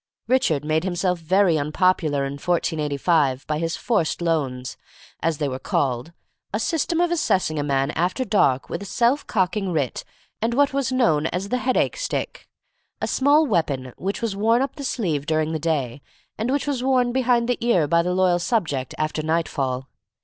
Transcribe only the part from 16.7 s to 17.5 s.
worn behind